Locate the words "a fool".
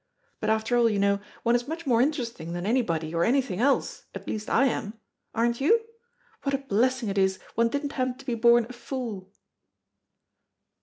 8.67-9.31